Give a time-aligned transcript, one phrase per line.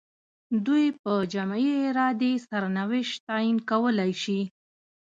[0.65, 4.39] دوی په جمعي ارادې سرنوشت تعیین کولای شي.